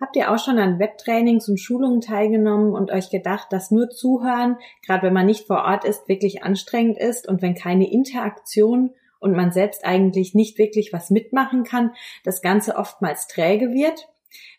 [0.00, 4.56] Habt ihr auch schon an Webtrainings und Schulungen teilgenommen und euch gedacht, dass nur Zuhören,
[4.86, 9.32] gerade wenn man nicht vor Ort ist, wirklich anstrengend ist und wenn keine Interaktion und
[9.32, 11.92] man selbst eigentlich nicht wirklich was mitmachen kann,
[12.22, 14.08] das Ganze oftmals träge wird?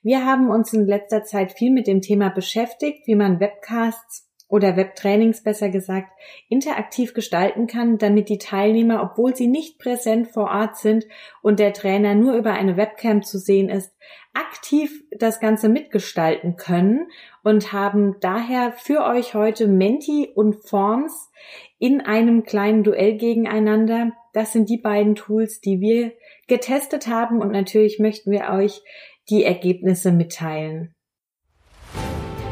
[0.02, 4.76] Wir haben uns in letzter Zeit viel mit dem Thema beschäftigt, wie man Webcasts oder
[4.76, 6.10] Webtrainings besser gesagt
[6.50, 11.06] interaktiv gestalten kann, damit die Teilnehmer, obwohl sie nicht präsent vor Ort sind
[11.42, 13.94] und der Trainer nur über eine Webcam zu sehen ist,
[14.33, 17.08] aktiv das Ganze mitgestalten können
[17.44, 21.31] und haben daher für euch heute Menti und Forms
[21.78, 24.12] in einem kleinen Duell gegeneinander.
[24.34, 26.12] Das sind die beiden Tools, die wir
[26.48, 28.81] getestet haben und natürlich möchten wir euch
[29.30, 30.95] die Ergebnisse mitteilen.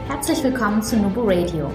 [0.07, 1.69] Herzlich willkommen zu Nubo Radio,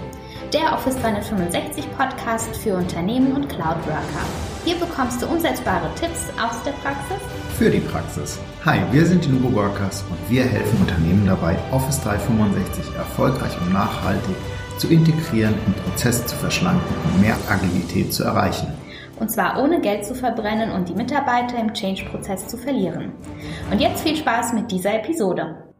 [0.53, 4.27] der Office 365 Podcast für Unternehmen und Cloud Worker.
[4.65, 7.17] Hier bekommst du umsetzbare Tipps aus der Praxis
[7.57, 8.39] für die Praxis.
[8.65, 13.73] Hi, wir sind die Nubo Workers und wir helfen Unternehmen dabei, Office 365 erfolgreich und
[13.73, 14.37] nachhaltig
[14.77, 18.67] zu integrieren und Prozesse zu verschlanken und mehr Agilität zu erreichen.
[19.21, 23.13] Und zwar ohne Geld zu verbrennen und die Mitarbeiter im Change-Prozess zu verlieren.
[23.71, 25.73] Und jetzt viel Spaß mit dieser Episode.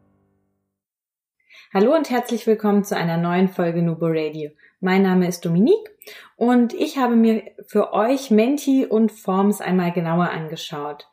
[1.73, 4.51] Hallo und herzlich willkommen zu einer neuen Folge Nubo Radio.
[4.83, 5.95] Mein Name ist Dominique
[6.35, 11.07] und ich habe mir für euch Menti und Forms einmal genauer angeschaut.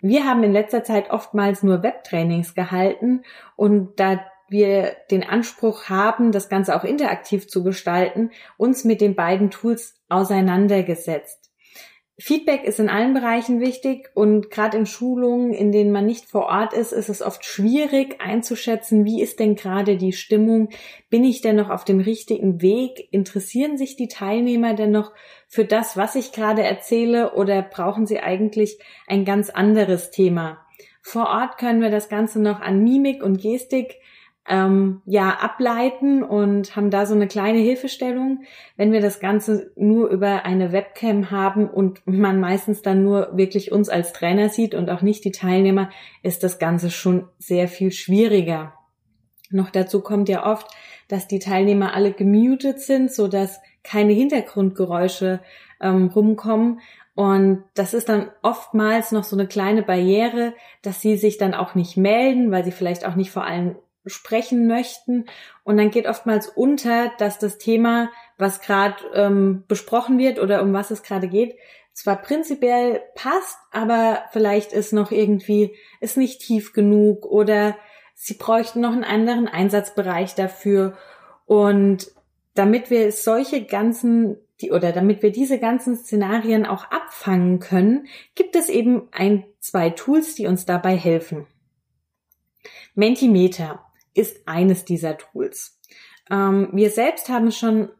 [0.00, 3.24] Wir haben in letzter Zeit oftmals nur Webtrainings gehalten
[3.56, 9.16] und da wir den Anspruch haben, das Ganze auch interaktiv zu gestalten, uns mit den
[9.16, 11.45] beiden Tools auseinandergesetzt.
[12.18, 16.46] Feedback ist in allen Bereichen wichtig und gerade in Schulungen, in denen man nicht vor
[16.46, 20.70] Ort ist, ist es oft schwierig einzuschätzen, wie ist denn gerade die Stimmung,
[21.10, 25.12] bin ich denn noch auf dem richtigen Weg, interessieren sich die Teilnehmer denn noch
[25.46, 30.66] für das, was ich gerade erzähle oder brauchen sie eigentlich ein ganz anderes Thema.
[31.02, 33.96] Vor Ort können wir das Ganze noch an Mimik und Gestik
[34.48, 38.44] ähm, ja ableiten und haben da so eine kleine Hilfestellung.
[38.76, 43.72] Wenn wir das Ganze nur über eine Webcam haben und man meistens dann nur wirklich
[43.72, 45.90] uns als Trainer sieht und auch nicht die Teilnehmer,
[46.22, 48.74] ist das Ganze schon sehr viel schwieriger.
[49.50, 50.68] Noch dazu kommt ja oft,
[51.08, 55.40] dass die Teilnehmer alle gemutet sind, so dass keine Hintergrundgeräusche
[55.80, 56.80] ähm, rumkommen.
[57.14, 60.52] Und das ist dann oftmals noch so eine kleine Barriere,
[60.82, 64.66] dass sie sich dann auch nicht melden, weil sie vielleicht auch nicht vor allen sprechen
[64.66, 65.26] möchten.
[65.64, 70.72] Und dann geht oftmals unter, dass das Thema, was gerade ähm, besprochen wird oder um
[70.72, 71.56] was es gerade geht,
[71.96, 77.74] zwar prinzipiell passt, aber vielleicht ist noch irgendwie, ist nicht tief genug oder
[78.14, 80.98] sie bräuchten noch einen anderen Einsatzbereich dafür.
[81.46, 82.12] Und
[82.54, 88.56] damit wir solche ganzen, die, oder damit wir diese ganzen Szenarien auch abfangen können, gibt
[88.56, 91.46] es eben ein, zwei Tools, die uns dabei helfen.
[92.94, 93.85] Mentimeter
[94.16, 95.80] ist eines dieser Tools.
[96.30, 97.90] Ähm, wir selbst haben schon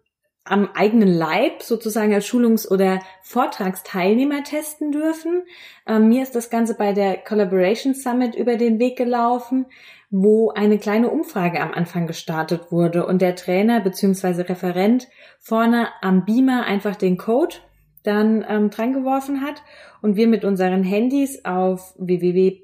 [0.46, 5.42] am eigenen Leib sozusagen als Schulungs- oder Vortragsteilnehmer testen dürfen.
[5.86, 9.66] Ähm, mir ist das Ganze bei der Collaboration Summit über den Weg gelaufen,
[10.10, 14.42] wo eine kleine Umfrage am Anfang gestartet wurde und der Trainer bzw.
[14.42, 15.08] Referent
[15.40, 17.56] vorne am Beamer einfach den Code
[18.04, 19.62] dann ähm, dran geworfen hat
[20.00, 22.62] und wir mit unseren Handys auf www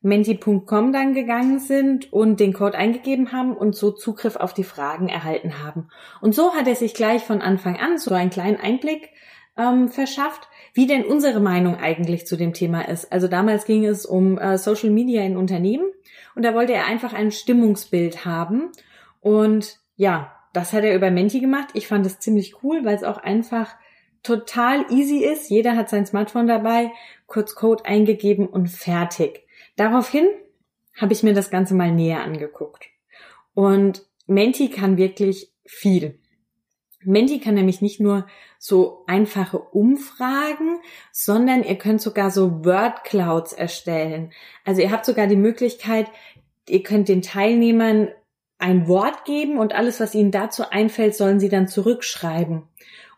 [0.00, 5.08] menti.com dann gegangen sind und den Code eingegeben haben und so Zugriff auf die Fragen
[5.08, 5.88] erhalten haben.
[6.20, 9.10] Und so hat er sich gleich von Anfang an so einen kleinen Einblick
[9.56, 13.12] ähm, verschafft, wie denn unsere Meinung eigentlich zu dem Thema ist.
[13.12, 15.90] Also damals ging es um äh, Social Media in Unternehmen
[16.36, 18.70] und da wollte er einfach ein Stimmungsbild haben.
[19.20, 21.70] Und ja, das hat er über Menti gemacht.
[21.74, 23.74] Ich fand es ziemlich cool, weil es auch einfach
[24.22, 25.50] total easy ist.
[25.50, 26.92] Jeder hat sein Smartphone dabei,
[27.26, 29.47] kurz Code eingegeben und fertig.
[29.78, 30.28] Daraufhin
[30.96, 32.86] habe ich mir das Ganze mal näher angeguckt.
[33.54, 36.18] Und Menti kann wirklich viel.
[37.04, 38.26] Menti kann nämlich nicht nur
[38.58, 40.80] so einfache Umfragen,
[41.12, 44.32] sondern ihr könnt sogar so Word Clouds erstellen.
[44.64, 46.10] Also ihr habt sogar die Möglichkeit,
[46.68, 48.08] ihr könnt den Teilnehmern
[48.58, 52.64] ein Wort geben und alles, was ihnen dazu einfällt, sollen sie dann zurückschreiben.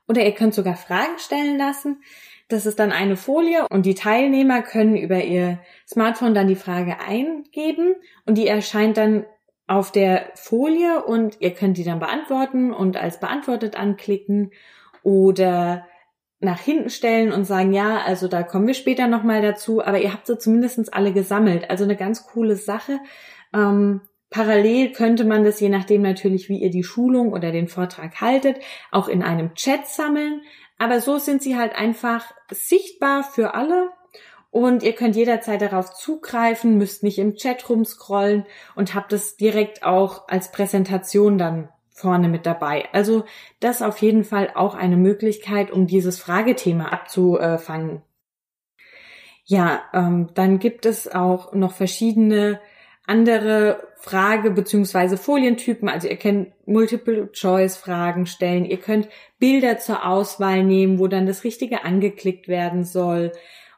[0.07, 2.03] Oder ihr könnt sogar Fragen stellen lassen.
[2.51, 6.99] Das ist dann eine Folie und die Teilnehmer können über ihr Smartphone dann die Frage
[6.99, 7.95] eingeben
[8.27, 9.25] und die erscheint dann
[9.69, 14.51] auf der Folie und ihr könnt die dann beantworten und als beantwortet anklicken
[15.05, 15.87] oder
[16.41, 20.13] nach hinten stellen und sagen, ja, also da kommen wir später nochmal dazu, aber ihr
[20.13, 21.71] habt sie zumindest alle gesammelt.
[21.71, 22.99] Also eine ganz coole Sache.
[23.55, 24.01] Ähm,
[24.31, 28.57] parallel könnte man das, je nachdem natürlich, wie ihr die Schulung oder den Vortrag haltet,
[28.91, 30.43] auch in einem Chat sammeln.
[30.81, 33.91] Aber so sind sie halt einfach sichtbar für alle
[34.51, 39.83] und ihr könnt jederzeit darauf zugreifen, müsst nicht im Chat rumscrollen und habt es direkt
[39.83, 42.89] auch als Präsentation dann vorne mit dabei.
[42.95, 43.27] Also
[43.61, 48.01] das auf jeden Fall auch eine Möglichkeit, um dieses Fragethema abzufangen.
[49.45, 52.59] Ja, ähm, dann gibt es auch noch verschiedene
[53.07, 55.17] andere Frage- bzw.
[55.17, 55.89] Folientypen.
[55.89, 58.65] Also ihr könnt Multiple-Choice-Fragen stellen.
[58.65, 59.09] Ihr könnt
[59.39, 63.33] Bilder zur Auswahl nehmen, wo dann das Richtige angeklickt werden soll.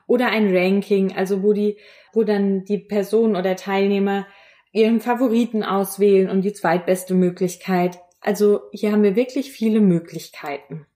[0.07, 1.77] Oder ein Ranking, also wo die,
[2.13, 4.27] wo dann die Person oder Teilnehmer
[4.73, 7.99] ihren Favoriten auswählen und die zweitbeste Möglichkeit.
[8.21, 10.87] Also hier haben wir wirklich viele Möglichkeiten.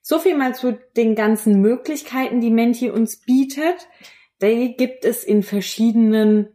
[0.00, 3.88] So viel mal zu den ganzen Möglichkeiten, die Menti uns bietet.
[4.40, 6.48] Die gibt es in verschiedenen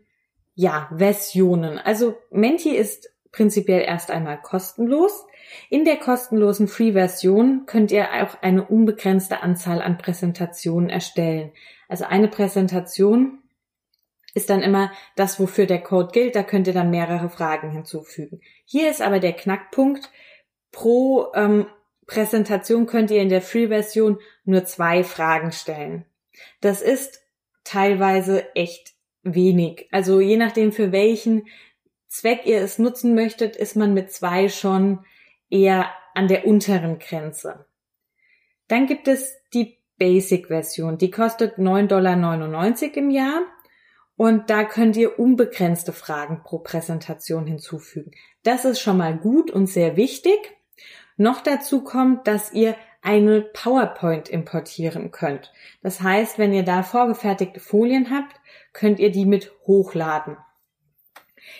[0.53, 1.77] ja, Versionen.
[1.77, 5.25] Also Menti ist prinzipiell erst einmal kostenlos.
[5.69, 11.51] In der kostenlosen Free-Version könnt ihr auch eine unbegrenzte Anzahl an Präsentationen erstellen.
[11.87, 13.39] Also eine Präsentation
[14.33, 16.35] ist dann immer das, wofür der Code gilt.
[16.35, 18.41] Da könnt ihr dann mehrere Fragen hinzufügen.
[18.65, 20.09] Hier ist aber der Knackpunkt.
[20.71, 21.65] Pro ähm,
[22.07, 26.05] Präsentation könnt ihr in der Free-Version nur zwei Fragen stellen.
[26.61, 27.21] Das ist
[27.63, 28.90] teilweise echt
[29.23, 29.87] wenig.
[29.91, 31.47] Also je nachdem, für welchen
[32.07, 35.05] Zweck ihr es nutzen möchtet, ist man mit zwei schon
[35.49, 37.65] eher an der unteren Grenze.
[38.67, 40.97] Dann gibt es die Basic-Version.
[40.97, 43.41] Die kostet 9,99 Dollar im Jahr.
[44.17, 48.11] Und da könnt ihr unbegrenzte Fragen pro Präsentation hinzufügen.
[48.43, 50.37] Das ist schon mal gut und sehr wichtig.
[51.17, 55.51] Noch dazu kommt, dass ihr eine PowerPoint importieren könnt.
[55.81, 58.39] Das heißt, wenn ihr da vorgefertigte Folien habt,
[58.73, 60.37] könnt ihr die mit hochladen.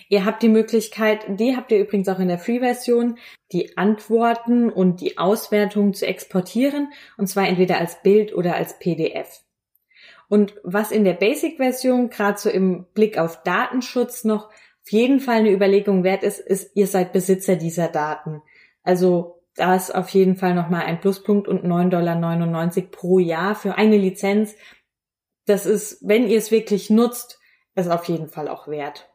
[0.10, 3.18] Ihr habt die Möglichkeit, die habt ihr übrigens auch in der Free-Version,
[3.52, 9.44] die Antworten und die Auswertung zu exportieren, und zwar entweder als Bild oder als PDF.
[10.28, 15.38] Und was in der Basic-Version gerade so im Blick auf Datenschutz noch auf jeden Fall
[15.38, 18.42] eine Überlegung wert ist, ist, ihr seid Besitzer dieser Daten.
[18.84, 23.76] Also da ist auf jeden Fall nochmal ein Pluspunkt und 9,99 Dollar pro Jahr für
[23.76, 24.56] eine Lizenz
[25.46, 27.40] das ist, wenn ihr es wirklich nutzt,
[27.76, 29.10] ist auf jeden Fall auch wert.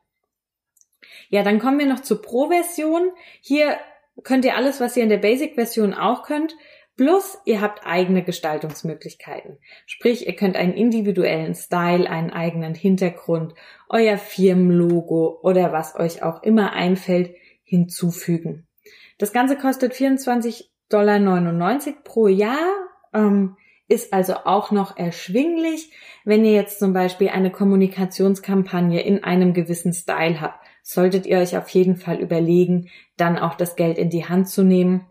[1.28, 3.10] Ja, dann kommen wir noch zur Pro-Version.
[3.40, 3.76] Hier
[4.22, 6.56] könnt ihr alles, was ihr in der Basic-Version auch könnt,
[6.96, 9.58] plus ihr habt eigene Gestaltungsmöglichkeiten.
[9.84, 13.54] Sprich, ihr könnt einen individuellen Style, einen eigenen Hintergrund,
[13.88, 17.34] euer Firmenlogo oder was euch auch immer einfällt,
[17.64, 18.66] hinzufügen.
[19.18, 22.68] Das Ganze kostet 24,99 Dollar pro Jahr.
[23.12, 23.56] Ähm,
[23.88, 25.92] ist also auch noch erschwinglich,
[26.24, 30.60] wenn ihr jetzt zum Beispiel eine Kommunikationskampagne in einem gewissen Style habt.
[30.82, 34.62] Solltet ihr euch auf jeden Fall überlegen, dann auch das Geld in die Hand zu
[34.62, 35.06] nehmen,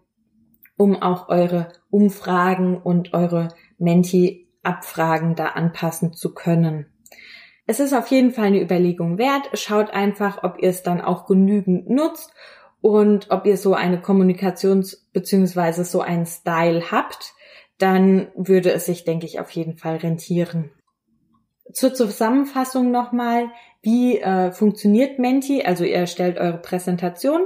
[0.78, 6.88] um auch eure Umfragen und eure Menti-Abfragen da anpassen zu können.
[7.68, 9.50] Es ist auf jeden Fall eine Überlegung wert.
[9.54, 12.34] Schaut einfach, ob ihr es dann auch genügend nutzt
[12.82, 15.84] und ob ihr so eine Kommunikations- bzw.
[15.84, 17.34] so einen Style habt
[17.78, 20.72] dann würde es sich, denke ich, auf jeden Fall rentieren.
[21.74, 23.50] Zur Zusammenfassung nochmal,
[23.82, 25.64] wie äh, funktioniert Menti?
[25.64, 27.42] Also ihr erstellt eure Präsentation,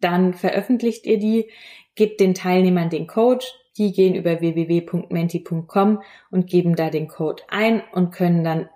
[0.00, 1.50] dann veröffentlicht ihr die,
[1.94, 3.44] gebt den Teilnehmern den Code,
[3.76, 8.68] die gehen über www.menti.com und geben da den Code ein und können dann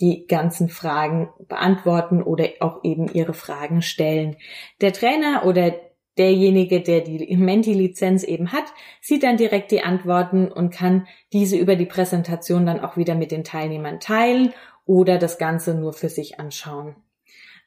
[0.00, 4.36] die ganzen Fragen beantworten oder auch eben ihre Fragen stellen.
[4.80, 5.74] Der Trainer oder
[6.18, 8.64] derjenige, der die Menti-Lizenz eben hat,
[9.00, 13.30] sieht dann direkt die Antworten und kann diese über die Präsentation dann auch wieder mit
[13.30, 14.52] den Teilnehmern teilen
[14.86, 16.96] oder das Ganze nur für sich anschauen.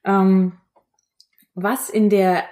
[0.06, 0.54] Ähm,
[1.56, 2.44] was in der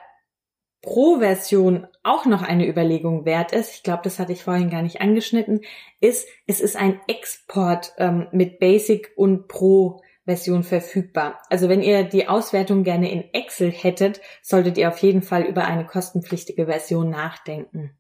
[0.82, 5.02] Pro-Version auch noch eine Überlegung wert ist, ich glaube, das hatte ich vorhin gar nicht
[5.02, 5.62] angeschnitten,
[6.00, 11.42] ist, es ist ein Export ähm, mit Basic und Pro Version verfügbar.
[11.50, 15.66] Also wenn ihr die Auswertung gerne in Excel hättet, solltet ihr auf jeden Fall über
[15.66, 17.96] eine kostenpflichtige Version nachdenken.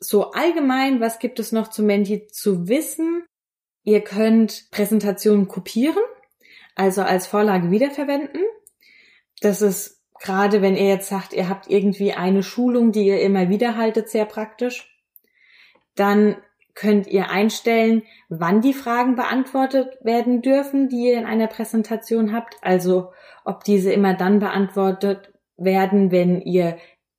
[0.00, 3.24] So allgemein, was gibt es noch zu Menti zu wissen?
[3.84, 6.02] Ihr könnt Präsentationen kopieren,
[6.74, 8.42] also als Vorlage wiederverwenden.
[9.40, 13.48] Das ist gerade, wenn ihr jetzt sagt, ihr habt irgendwie eine Schulung, die ihr immer
[13.48, 14.86] wieder haltet, sehr praktisch.
[15.94, 16.36] Dann
[16.80, 22.56] könnt ihr einstellen, wann die Fragen beantwortet werden dürfen, die ihr in einer Präsentation habt.
[22.62, 23.12] Also
[23.44, 26.78] ob diese immer dann beantwortet werden, wenn ihr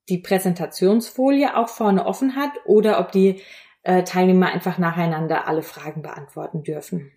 [0.10, 3.42] die Präsentationsfolie auch vorne offen hat oder ob die
[3.84, 7.12] äh, Teilnehmer einfach nacheinander alle Fragen beantworten dürfen.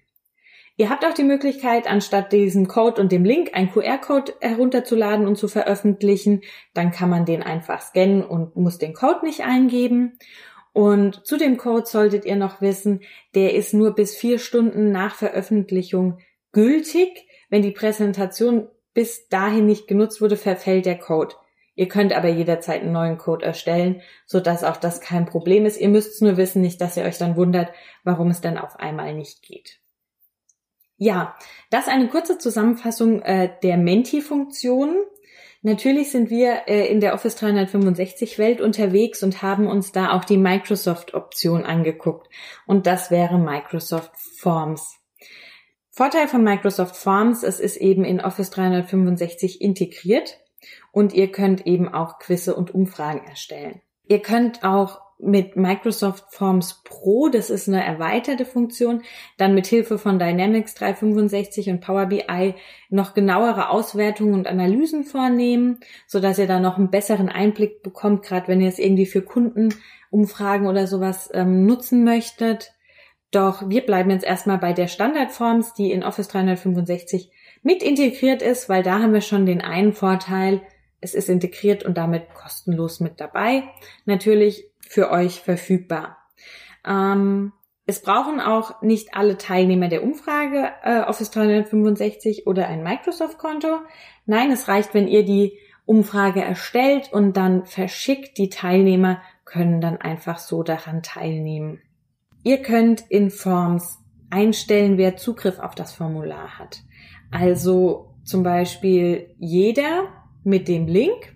[0.76, 5.36] Ihr habt auch die Möglichkeit, anstatt diesem Code und dem Link einen QR-Code herunterzuladen und
[5.36, 6.42] zu veröffentlichen.
[6.74, 10.18] Dann kann man den einfach scannen und muss den Code nicht eingeben.
[10.74, 13.00] Und zu dem Code solltet ihr noch wissen,
[13.36, 16.18] der ist nur bis vier Stunden nach Veröffentlichung
[16.50, 17.28] gültig.
[17.48, 21.36] Wenn die Präsentation bis dahin nicht genutzt wurde, verfällt der Code.
[21.76, 25.80] Ihr könnt aber jederzeit einen neuen Code erstellen, so dass auch das kein Problem ist.
[25.80, 29.14] Ihr müsst nur wissen, nicht, dass ihr euch dann wundert, warum es dann auf einmal
[29.14, 29.78] nicht geht.
[30.96, 31.36] Ja,
[31.70, 34.96] das eine kurze Zusammenfassung äh, der Menti-Funktionen.
[35.66, 40.26] Natürlich sind wir äh, in der Office 365 Welt unterwegs und haben uns da auch
[40.26, 42.28] die Microsoft Option angeguckt.
[42.66, 44.98] Und das wäre Microsoft Forms.
[45.90, 50.38] Vorteil von Microsoft Forms, es ist eben in Office 365 integriert
[50.92, 53.80] und ihr könnt eben auch Quizze und Umfragen erstellen.
[54.06, 59.02] Ihr könnt auch mit Microsoft Forms Pro, das ist eine erweiterte Funktion,
[59.36, 62.54] dann mit Hilfe von Dynamics 365 und Power BI
[62.90, 68.22] noch genauere Auswertungen und Analysen vornehmen, so dass ihr da noch einen besseren Einblick bekommt,
[68.22, 72.72] gerade wenn ihr es irgendwie für Kundenumfragen oder sowas ähm, nutzen möchtet.
[73.30, 77.30] Doch wir bleiben jetzt erstmal bei der Standardforms, die in Office 365
[77.62, 80.60] mit integriert ist, weil da haben wir schon den einen Vorteil,
[81.00, 83.64] es ist integriert und damit kostenlos mit dabei.
[84.06, 86.18] Natürlich für euch verfügbar.
[86.86, 87.52] Ähm,
[87.84, 93.80] es brauchen auch nicht alle Teilnehmer der Umfrage äh, Office 365 oder ein Microsoft-Konto.
[94.24, 98.38] Nein, es reicht, wenn ihr die Umfrage erstellt und dann verschickt.
[98.38, 101.82] Die Teilnehmer können dann einfach so daran teilnehmen.
[102.44, 103.98] Ihr könnt in Forms
[104.30, 106.84] einstellen, wer Zugriff auf das Formular hat.
[107.32, 110.04] Also zum Beispiel jeder
[110.44, 111.33] mit dem Link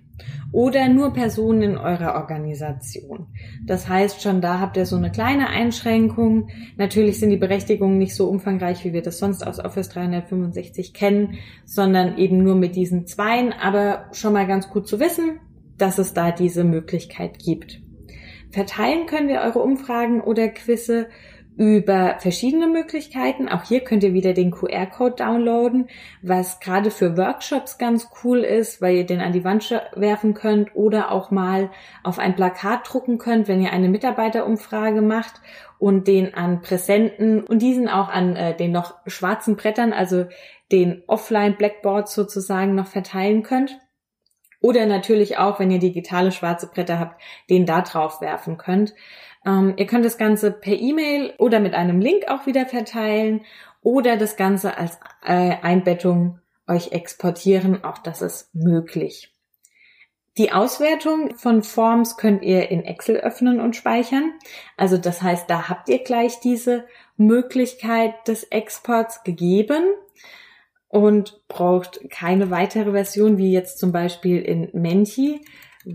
[0.52, 3.26] oder nur Personen in eurer Organisation.
[3.66, 6.48] Das heißt, schon da habt ihr so eine kleine Einschränkung.
[6.76, 11.34] Natürlich sind die Berechtigungen nicht so umfangreich, wie wir das sonst aus Office 365 kennen,
[11.64, 15.40] sondern eben nur mit diesen Zweien, aber schon mal ganz gut zu wissen,
[15.76, 17.80] dass es da diese Möglichkeit gibt.
[18.50, 21.08] Verteilen können wir eure Umfragen oder Quizze
[21.58, 23.48] über verschiedene Möglichkeiten.
[23.48, 25.88] Auch hier könnt ihr wieder den QR-Code downloaden,
[26.22, 30.76] was gerade für Workshops ganz cool ist, weil ihr den an die Wand werfen könnt
[30.76, 31.70] oder auch mal
[32.04, 35.40] auf ein Plakat drucken könnt, wenn ihr eine Mitarbeiterumfrage macht
[35.80, 40.26] und den an Präsenten und diesen auch an äh, den noch schwarzen Brettern, also
[40.70, 43.76] den Offline Blackboards sozusagen noch verteilen könnt.
[44.60, 48.94] Oder natürlich auch, wenn ihr digitale schwarze Bretter habt, den da drauf werfen könnt.
[49.48, 53.40] Ähm, ihr könnt das Ganze per E-Mail oder mit einem Link auch wieder verteilen
[53.82, 57.82] oder das Ganze als äh, Einbettung euch exportieren.
[57.82, 59.32] Auch das ist möglich.
[60.36, 64.34] Die Auswertung von Forms könnt ihr in Excel öffnen und speichern.
[64.76, 66.84] Also das heißt, da habt ihr gleich diese
[67.16, 69.82] Möglichkeit des Exports gegeben
[70.88, 75.40] und braucht keine weitere Version wie jetzt zum Beispiel in Menti.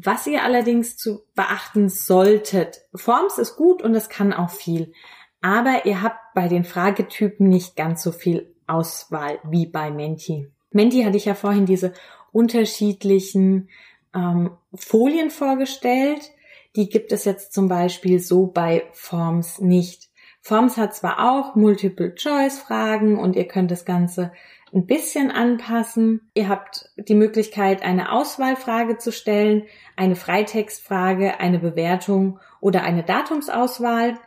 [0.02, 4.92] Was ihr allerdings zu beachten solltet, Forms ist gut und es kann auch viel,
[5.40, 10.48] aber ihr habt bei den Fragetypen nicht ganz so viel Auswahl wie bei Menti.
[10.72, 11.94] Menti hatte ich ja vorhin diese
[12.32, 13.70] unterschiedlichen
[14.16, 16.32] ähm, Folien vorgestellt.
[16.76, 20.10] Die gibt es jetzt zum Beispiel so bei Forms nicht.
[20.44, 24.34] Forms hat zwar auch Multiple-Choice-Fragen und ihr könnt das Ganze
[24.74, 26.30] ein bisschen anpassen.
[26.34, 29.64] Ihr habt die Möglichkeit, eine Auswahlfrage zu stellen,
[29.96, 34.18] eine Freitextfrage, eine Bewertung oder eine Datumsauswahl.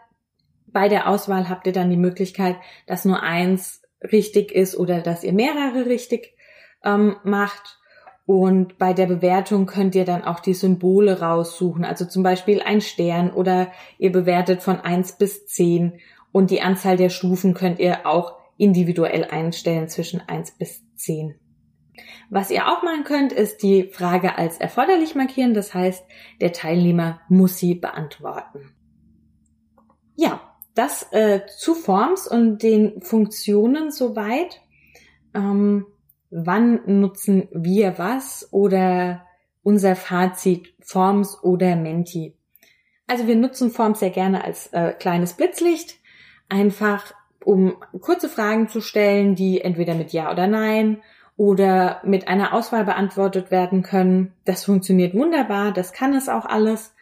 [0.66, 2.56] Bei der Auswahl habt ihr dann die Möglichkeit,
[2.86, 6.34] dass nur eins richtig ist oder dass ihr mehrere richtig
[6.82, 7.78] ähm, macht.
[8.26, 11.84] Und bei der Bewertung könnt ihr dann auch die Symbole raussuchen.
[11.84, 13.68] Also zum Beispiel ein Stern oder
[13.98, 16.00] ihr bewertet von eins bis zehn
[16.32, 21.36] und die Anzahl der Stufen könnt ihr auch individuell einstellen zwischen eins bis zehn.
[22.28, 25.54] Was ihr auch machen könnt, ist die Frage als erforderlich markieren.
[25.54, 26.04] Das heißt,
[26.40, 28.74] der Teilnehmer muss sie beantworten.
[30.16, 30.40] Ja,
[30.74, 34.60] das äh, zu Forms und den Funktionen soweit.
[35.32, 35.86] Ähm,
[36.30, 39.26] wann nutzen wir was oder
[39.62, 42.34] unser Fazit Forms oder Menti?
[43.06, 45.96] Also wir nutzen Forms sehr gerne als äh, kleines Blitzlicht,
[46.48, 47.14] einfach
[47.44, 50.98] um kurze Fragen zu stellen, die entweder mit Ja oder Nein
[51.36, 54.32] oder mit einer Auswahl beantwortet werden können.
[54.44, 56.94] Das funktioniert wunderbar, das kann es auch alles.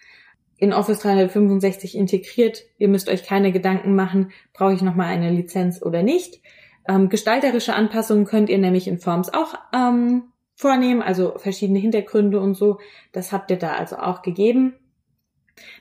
[0.57, 2.62] In Office 365 integriert.
[2.78, 6.40] Ihr müsst euch keine Gedanken machen, brauche ich nochmal eine Lizenz oder nicht.
[6.86, 10.24] Ähm, gestalterische Anpassungen könnt ihr nämlich in Forms auch ähm,
[10.54, 12.78] vornehmen, also verschiedene Hintergründe und so.
[13.12, 14.74] Das habt ihr da also auch gegeben.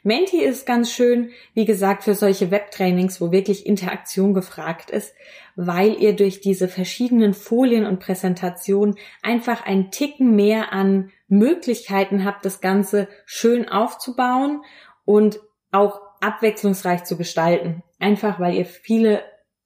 [0.03, 5.13] Menti ist ganz schön, wie gesagt, für solche Webtrainings, wo wirklich Interaktion gefragt ist,
[5.55, 12.45] weil ihr durch diese verschiedenen Folien und Präsentationen einfach einen Ticken mehr an Möglichkeiten habt,
[12.45, 14.61] das Ganze schön aufzubauen
[15.05, 15.39] und
[15.71, 17.81] auch abwechslungsreich zu gestalten.
[17.99, 19.23] Einfach weil ihr viele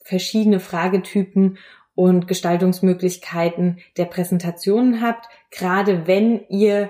[0.07, 1.57] verschiedene Fragetypen
[1.95, 6.89] und Gestaltungsmöglichkeiten der Präsentationen habt, gerade wenn ihr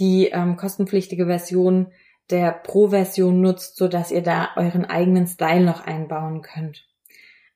[0.00, 1.92] die ähm, kostenpflichtige Version
[2.28, 6.88] der Pro-Version nutzt, so dass ihr da euren eigenen Style noch einbauen könnt.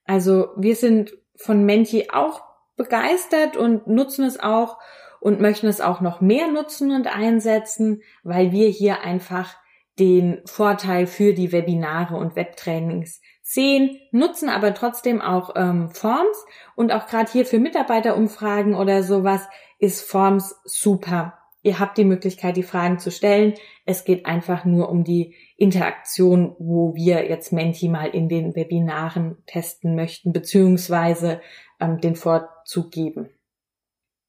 [0.05, 2.43] Also wir sind von Menti auch
[2.77, 4.77] begeistert und nutzen es auch
[5.19, 9.57] und möchten es auch noch mehr nutzen und einsetzen, weil wir hier einfach
[9.99, 13.21] den Vorteil für die Webinare und Webtrainings
[13.53, 19.47] sehen, nutzen aber trotzdem auch ähm, Forms und auch gerade hier für Mitarbeiterumfragen oder sowas
[19.79, 21.37] ist Forms super.
[21.63, 23.53] Ihr habt die Möglichkeit, die Fragen zu stellen.
[23.85, 29.37] Es geht einfach nur um die Interaktion, wo wir jetzt Menti mal in den Webinaren
[29.45, 31.41] testen möchten, beziehungsweise
[31.79, 33.29] ähm, den Vorzug geben.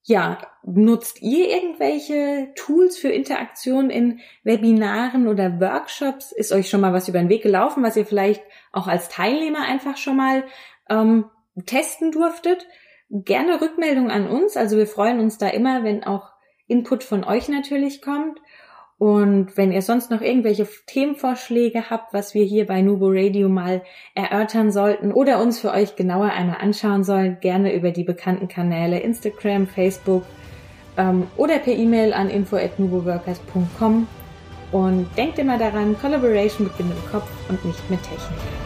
[0.04, 6.32] Ja, nutzt ihr irgendwelche Tools für Interaktion in Webinaren oder Workshops?
[6.32, 8.42] Ist euch schon mal was über den Weg gelaufen, was ihr vielleicht
[8.72, 10.44] auch als Teilnehmer einfach schon mal
[10.90, 11.26] ähm,
[11.66, 12.66] testen durftet?
[13.10, 14.56] Gerne Rückmeldung an uns.
[14.56, 16.32] Also wir freuen uns da immer, wenn auch
[16.66, 18.40] Input von euch natürlich kommt.
[19.02, 23.82] Und wenn ihr sonst noch irgendwelche Themenvorschläge habt, was wir hier bei Nubo Radio mal
[24.14, 29.00] erörtern sollten oder uns für euch genauer einmal anschauen sollen, gerne über die bekannten Kanäle
[29.00, 30.22] Instagram, Facebook
[30.96, 34.06] ähm, oder per E-Mail an info@nuboworkers.com.
[34.70, 38.61] Und denkt immer daran, Collaboration beginnt im Kopf und nicht mit Technik.